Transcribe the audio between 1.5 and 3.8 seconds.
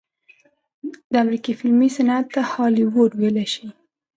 فلمي صنعت ته هالي وډ وئيلے شي